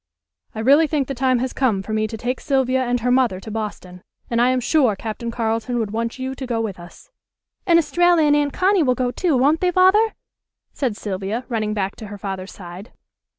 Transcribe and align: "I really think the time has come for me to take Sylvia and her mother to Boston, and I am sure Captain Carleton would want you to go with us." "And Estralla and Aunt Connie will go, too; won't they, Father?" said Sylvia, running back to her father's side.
"I 0.55 0.61
really 0.61 0.87
think 0.87 1.07
the 1.07 1.13
time 1.13 1.37
has 1.37 1.53
come 1.53 1.83
for 1.83 1.93
me 1.93 2.07
to 2.07 2.17
take 2.17 2.39
Sylvia 2.41 2.81
and 2.83 3.01
her 3.01 3.11
mother 3.11 3.39
to 3.39 3.51
Boston, 3.51 4.01
and 4.31 4.41
I 4.41 4.49
am 4.49 4.59
sure 4.59 4.95
Captain 4.95 5.29
Carleton 5.29 5.77
would 5.77 5.91
want 5.91 6.17
you 6.17 6.33
to 6.33 6.47
go 6.47 6.59
with 6.59 6.79
us." 6.79 7.11
"And 7.67 7.77
Estralla 7.77 8.23
and 8.23 8.35
Aunt 8.35 8.51
Connie 8.51 8.81
will 8.81 8.95
go, 8.95 9.11
too; 9.11 9.37
won't 9.37 9.59
they, 9.61 9.69
Father?" 9.69 10.15
said 10.73 10.97
Sylvia, 10.97 11.45
running 11.49 11.75
back 11.75 11.95
to 11.97 12.07
her 12.07 12.17
father's 12.17 12.51
side. 12.51 12.91